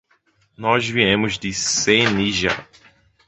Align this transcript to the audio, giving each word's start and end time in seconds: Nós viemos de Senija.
Nós 0.57 0.89
viemos 0.89 1.37
de 1.37 1.53
Senija. 1.53 2.49